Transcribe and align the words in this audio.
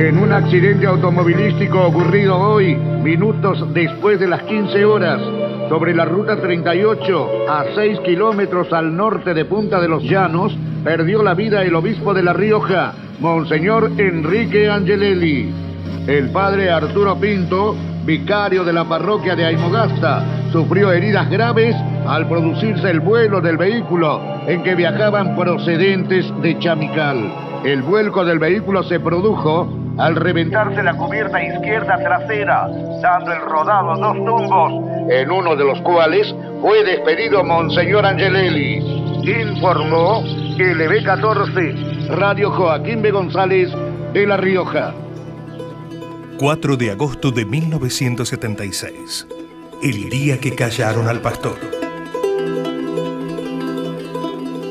En 0.00 0.16
un 0.16 0.32
accidente 0.32 0.86
automovilístico 0.86 1.78
ocurrido 1.78 2.34
hoy, 2.34 2.74
minutos 2.74 3.62
después 3.74 4.18
de 4.18 4.28
las 4.28 4.42
15 4.44 4.82
horas, 4.86 5.20
sobre 5.68 5.94
la 5.94 6.06
ruta 6.06 6.40
38, 6.40 7.28
a 7.46 7.66
6 7.74 8.00
kilómetros 8.00 8.72
al 8.72 8.96
norte 8.96 9.34
de 9.34 9.44
Punta 9.44 9.78
de 9.78 9.88
los 9.88 10.02
Llanos, 10.02 10.56
perdió 10.82 11.22
la 11.22 11.34
vida 11.34 11.62
el 11.62 11.74
obispo 11.74 12.14
de 12.14 12.22
La 12.22 12.32
Rioja, 12.32 12.94
Monseñor 13.20 13.92
Enrique 13.98 14.70
Angelelli. 14.70 15.52
El 16.06 16.30
padre 16.30 16.70
Arturo 16.70 17.20
Pinto, 17.20 17.76
vicario 18.06 18.64
de 18.64 18.72
la 18.72 18.86
parroquia 18.86 19.36
de 19.36 19.44
Aymogasta, 19.44 20.24
sufrió 20.50 20.92
heridas 20.92 21.28
graves 21.28 21.76
al 22.06 22.26
producirse 22.26 22.88
el 22.88 23.00
vuelo 23.00 23.42
del 23.42 23.58
vehículo 23.58 24.18
en 24.46 24.62
que 24.62 24.74
viajaban 24.74 25.36
procedentes 25.36 26.24
de 26.40 26.58
Chamical. 26.58 27.50
El 27.64 27.82
vuelco 27.82 28.24
del 28.24 28.38
vehículo 28.38 28.82
se 28.82 28.98
produjo 28.98 29.79
al 30.00 30.16
reventarse 30.16 30.82
la 30.82 30.96
cubierta 30.96 31.42
izquierda 31.42 31.98
trasera, 31.98 32.68
dando 33.02 33.32
el 33.32 33.40
rodado 33.42 33.96
dos 33.96 34.16
tumbos, 34.16 34.72
en 35.10 35.30
uno 35.30 35.54
de 35.54 35.64
los 35.64 35.80
cuales 35.82 36.34
fue 36.62 36.82
despedido 36.84 37.44
Monseñor 37.44 38.06
Angelelli. 38.06 38.78
Informó 39.22 40.22
LB14, 40.22 42.08
Radio 42.16 42.50
Joaquín 42.50 43.02
B. 43.02 43.10
González 43.10 43.70
de 44.14 44.26
La 44.26 44.38
Rioja. 44.38 44.94
4 46.38 46.76
de 46.78 46.90
agosto 46.90 47.30
de 47.30 47.44
1976, 47.44 49.28
el 49.82 50.08
día 50.08 50.38
que 50.40 50.54
callaron 50.54 51.08
al 51.08 51.20
pastor. 51.20 51.58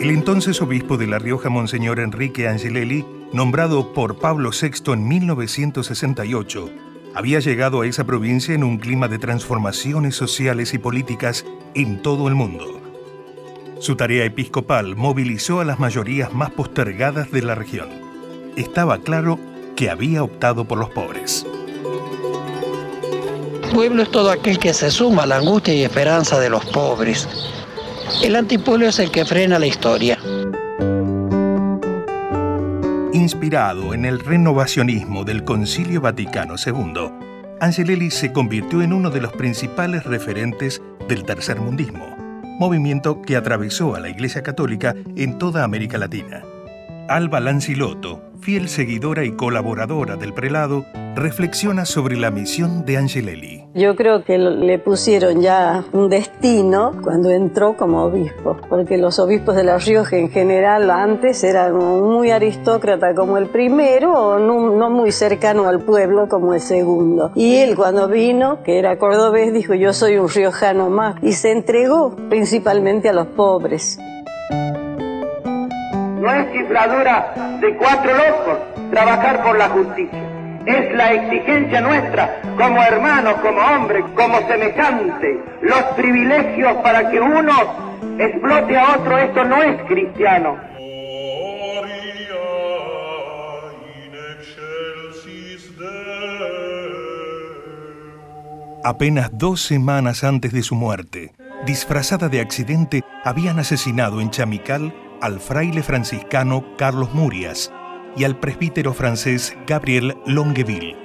El 0.00 0.08
entonces 0.08 0.62
obispo 0.62 0.96
de 0.96 1.06
La 1.06 1.18
Rioja, 1.18 1.50
Monseñor 1.50 2.00
Enrique 2.00 2.48
Angelelli, 2.48 3.04
nombrado 3.32 3.92
por 3.92 4.16
Pablo 4.16 4.50
VI 4.50 4.92
en 4.92 5.08
1968, 5.08 6.70
había 7.14 7.40
llegado 7.40 7.80
a 7.80 7.86
esa 7.86 8.04
provincia 8.04 8.54
en 8.54 8.64
un 8.64 8.78
clima 8.78 9.08
de 9.08 9.18
transformaciones 9.18 10.14
sociales 10.14 10.74
y 10.74 10.78
políticas 10.78 11.44
en 11.74 12.02
todo 12.02 12.28
el 12.28 12.34
mundo. 12.34 12.80
Su 13.80 13.96
tarea 13.96 14.24
episcopal 14.24 14.94
movilizó 14.96 15.60
a 15.60 15.64
las 15.64 15.78
mayorías 15.78 16.32
más 16.32 16.50
postergadas 16.50 17.30
de 17.30 17.42
la 17.42 17.54
región. 17.54 17.88
Estaba 18.56 18.98
claro 18.98 19.38
que 19.74 19.90
había 19.90 20.22
optado 20.22 20.64
por 20.66 20.78
los 20.78 20.90
pobres. 20.90 21.46
Pueblo 23.72 24.02
es 24.02 24.10
todo 24.10 24.30
aquel 24.30 24.58
que 24.58 24.74
se 24.74 24.90
suma 24.90 25.22
a 25.22 25.26
la 25.26 25.36
angustia 25.36 25.72
y 25.72 25.84
esperanza 25.84 26.38
de 26.38 26.50
los 26.50 26.64
pobres. 26.66 27.28
El 28.22 28.36
antipueblo 28.36 28.88
es 28.88 28.98
el 28.98 29.10
que 29.10 29.24
frena 29.24 29.58
la 29.58 29.66
historia. 29.66 30.18
Inspirado 33.20 33.92
en 33.92 34.06
el 34.06 34.18
renovacionismo 34.18 35.24
del 35.24 35.44
Concilio 35.44 36.00
Vaticano 36.00 36.54
II, 36.56 37.10
Angelelli 37.60 38.10
se 38.10 38.32
convirtió 38.32 38.80
en 38.80 38.94
uno 38.94 39.10
de 39.10 39.20
los 39.20 39.34
principales 39.34 40.04
referentes 40.04 40.80
del 41.06 41.24
tercermundismo, 41.24 42.16
movimiento 42.58 43.20
que 43.20 43.36
atravesó 43.36 43.94
a 43.94 44.00
la 44.00 44.08
Iglesia 44.08 44.42
Católica 44.42 44.94
en 45.16 45.36
toda 45.36 45.64
América 45.64 45.98
Latina. 45.98 46.42
Alba 47.10 47.40
Lancilotto, 47.40 48.22
fiel 48.40 48.70
seguidora 48.70 49.22
y 49.22 49.32
colaboradora 49.32 50.16
del 50.16 50.32
prelado, 50.32 50.86
reflexiona 51.14 51.84
sobre 51.84 52.16
la 52.16 52.30
misión 52.30 52.84
de 52.84 52.96
Angelelli. 52.96 53.64
Yo 53.74 53.96
creo 53.96 54.24
que 54.24 54.38
le 54.38 54.78
pusieron 54.78 55.40
ya 55.40 55.84
un 55.92 56.08
destino 56.08 56.92
cuando 57.02 57.30
entró 57.30 57.76
como 57.76 58.04
obispo, 58.04 58.56
porque 58.68 58.96
los 58.96 59.18
obispos 59.18 59.56
de 59.56 59.64
La 59.64 59.78
Rioja 59.78 60.16
en 60.16 60.30
general 60.30 60.90
antes 60.90 61.44
eran 61.44 61.74
muy 61.76 62.30
aristócrata 62.30 63.14
como 63.14 63.38
el 63.38 63.46
primero 63.46 64.12
o 64.12 64.38
no, 64.38 64.70
no 64.76 64.90
muy 64.90 65.12
cercano 65.12 65.68
al 65.68 65.80
pueblo 65.80 66.28
como 66.28 66.54
el 66.54 66.60
segundo. 66.60 67.32
Y 67.34 67.56
él 67.56 67.76
cuando 67.76 68.08
vino, 68.08 68.62
que 68.62 68.78
era 68.78 68.98
cordobés, 68.98 69.52
dijo 69.52 69.74
yo 69.74 69.92
soy 69.92 70.18
un 70.18 70.28
riojano 70.28 70.90
más 70.90 71.16
y 71.22 71.32
se 71.32 71.52
entregó 71.52 72.16
principalmente 72.28 73.08
a 73.08 73.12
los 73.12 73.26
pobres. 73.28 73.98
No 76.20 76.34
es 76.34 76.52
cifradura 76.52 77.58
de 77.60 77.76
cuatro 77.76 78.12
locos 78.12 78.58
trabajar 78.90 79.42
por 79.42 79.56
la 79.56 79.68
justicia. 79.68 80.39
Es 80.66 80.94
la 80.94 81.12
exigencia 81.12 81.80
nuestra 81.80 82.42
como 82.58 82.82
hermanos, 82.82 83.34
como 83.40 83.60
hombres, 83.60 84.04
como 84.14 84.46
semejantes. 84.46 85.38
Los 85.62 85.82
privilegios 85.96 86.74
para 86.82 87.10
que 87.10 87.18
uno 87.18 87.52
explote 88.18 88.76
a 88.76 88.96
otro, 88.96 89.18
esto 89.18 89.44
no 89.44 89.62
es 89.62 89.82
cristiano. 89.84 90.58
Apenas 98.84 99.30
dos 99.32 99.62
semanas 99.62 100.24
antes 100.24 100.52
de 100.52 100.62
su 100.62 100.74
muerte, 100.74 101.32
disfrazada 101.66 102.28
de 102.28 102.40
accidente, 102.40 103.02
habían 103.24 103.58
asesinado 103.58 104.20
en 104.20 104.30
Chamical 104.30 104.94
al 105.20 105.40
fraile 105.40 105.82
franciscano 105.82 106.64
Carlos 106.76 107.12
Murias 107.14 107.70
y 108.16 108.24
al 108.24 108.38
presbítero 108.38 108.92
francés 108.92 109.56
Gabriel 109.66 110.16
Longueville. 110.26 110.96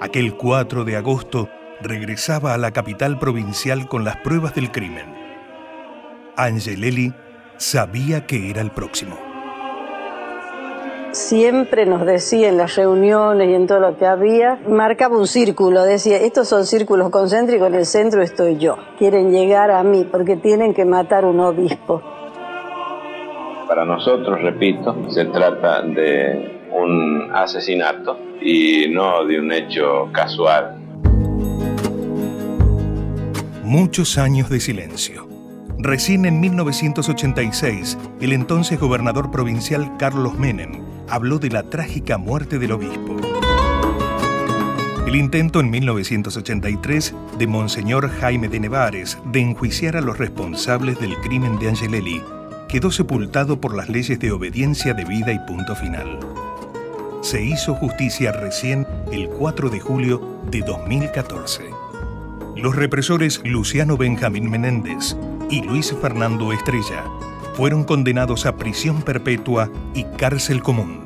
Aquel 0.00 0.36
4 0.36 0.84
de 0.84 0.96
agosto 0.96 1.48
regresaba 1.82 2.54
a 2.54 2.58
la 2.58 2.70
capital 2.70 3.18
provincial 3.18 3.88
con 3.88 4.04
las 4.04 4.16
pruebas 4.18 4.54
del 4.54 4.70
crimen. 4.70 5.14
Angelelli 6.36 7.12
sabía 7.56 8.26
que 8.26 8.50
era 8.50 8.60
el 8.62 8.70
próximo. 8.70 9.18
Siempre 11.12 11.86
nos 11.86 12.06
decía 12.06 12.48
en 12.48 12.56
las 12.56 12.76
reuniones 12.76 13.48
y 13.48 13.54
en 13.54 13.66
todo 13.66 13.80
lo 13.80 13.96
que 13.96 14.06
había, 14.06 14.60
marcaba 14.68 15.18
un 15.18 15.26
círculo, 15.26 15.82
decía, 15.82 16.18
estos 16.18 16.46
son 16.46 16.64
círculos 16.66 17.10
concéntricos, 17.10 17.66
en 17.66 17.74
el 17.74 17.86
centro 17.86 18.22
estoy 18.22 18.58
yo. 18.58 18.76
Quieren 18.96 19.32
llegar 19.32 19.72
a 19.72 19.82
mí 19.82 20.06
porque 20.10 20.36
tienen 20.36 20.72
que 20.72 20.84
matar 20.84 21.24
un 21.24 21.40
obispo. 21.40 22.00
Para 23.70 23.84
nosotros, 23.84 24.42
repito, 24.42 24.96
se 25.10 25.26
trata 25.26 25.82
de 25.82 26.60
un 26.72 27.30
asesinato 27.32 28.18
y 28.42 28.88
no 28.88 29.24
de 29.24 29.38
un 29.38 29.52
hecho 29.52 30.10
casual. 30.10 30.76
Muchos 33.62 34.18
años 34.18 34.50
de 34.50 34.58
silencio. 34.58 35.28
Recién 35.78 36.24
en 36.24 36.40
1986, 36.40 37.96
el 38.20 38.32
entonces 38.32 38.80
gobernador 38.80 39.30
provincial 39.30 39.96
Carlos 39.98 40.36
Menem 40.36 40.82
habló 41.08 41.38
de 41.38 41.50
la 41.50 41.62
trágica 41.62 42.18
muerte 42.18 42.58
del 42.58 42.72
obispo. 42.72 43.18
El 45.06 45.14
intento 45.14 45.60
en 45.60 45.70
1983 45.70 47.14
de 47.38 47.46
Monseñor 47.46 48.08
Jaime 48.08 48.48
de 48.48 48.58
Nevares 48.58 49.16
de 49.26 49.38
enjuiciar 49.38 49.96
a 49.96 50.00
los 50.00 50.18
responsables 50.18 50.98
del 50.98 51.16
crimen 51.20 51.56
de 51.60 51.68
Angelelli 51.68 52.20
quedó 52.70 52.92
sepultado 52.92 53.60
por 53.60 53.74
las 53.74 53.88
leyes 53.88 54.18
de 54.20 54.30
obediencia 54.30 54.94
debida 54.94 55.32
y 55.32 55.38
punto 55.40 55.74
final. 55.74 56.20
Se 57.20 57.42
hizo 57.42 57.74
justicia 57.74 58.30
recién 58.32 58.86
el 59.10 59.28
4 59.28 59.70
de 59.70 59.80
julio 59.80 60.40
de 60.50 60.60
2014. 60.60 61.64
Los 62.56 62.76
represores 62.76 63.40
Luciano 63.44 63.96
Benjamín 63.96 64.48
Menéndez 64.48 65.16
y 65.50 65.62
Luis 65.62 65.94
Fernando 66.00 66.52
Estrella 66.52 67.04
fueron 67.54 67.82
condenados 67.82 68.46
a 68.46 68.56
prisión 68.56 69.02
perpetua 69.02 69.68
y 69.92 70.04
cárcel 70.04 70.62
común. 70.62 70.99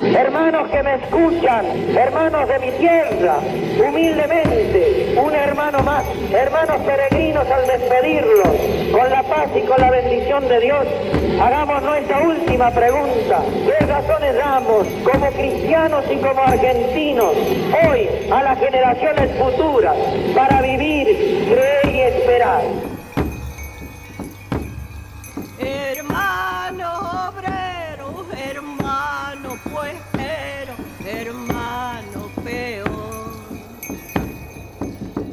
Hermanos 0.00 0.70
que 0.70 0.82
me 0.82 0.94
escuchan, 0.94 1.66
hermanos 1.96 2.48
de 2.48 2.58
mi 2.60 2.70
tierra, 2.78 3.38
humildemente, 3.84 5.14
un 5.16 5.34
hermano 5.34 5.80
más, 5.82 6.04
hermanos 6.32 6.76
peregrinos 6.82 7.44
al 7.50 7.66
despedirlos, 7.66 8.48
con 8.92 9.10
la 9.10 9.22
paz 9.24 9.48
y 9.56 9.62
con 9.62 9.80
la 9.80 9.90
bendición 9.90 10.46
de 10.46 10.60
Dios, 10.60 10.86
hagamos 11.42 11.82
nuestra 11.82 12.20
última 12.20 12.70
pregunta. 12.70 13.42
¿Qué 13.66 13.86
razones 13.86 14.36
damos 14.36 14.86
como 15.02 15.26
cristianos 15.32 16.04
y 16.10 16.16
como 16.16 16.42
argentinos 16.42 17.32
hoy 17.88 18.08
a 18.30 18.42
las 18.42 18.58
generaciones 18.60 19.30
futuras 19.36 19.96
para 20.34 20.62
vivir, 20.62 21.06
creer 21.48 21.94
y 21.94 22.00
esperar? 22.02 22.97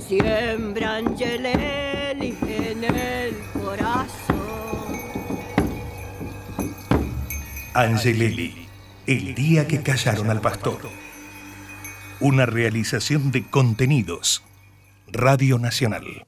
Siembra 0.07 0.97
Angelelli 0.97 2.37
en 2.47 2.83
el 2.83 3.35
corazón. 3.53 4.35
Angelelli, 7.73 8.67
el 9.07 9.33
día 9.33 9.67
que 9.67 9.81
callaron 9.81 10.29
al 10.29 10.41
pastor. 10.41 10.77
Una 12.19 12.45
realización 12.45 13.31
de 13.31 13.49
contenidos. 13.49 14.43
Radio 15.07 15.57
Nacional. 15.57 16.27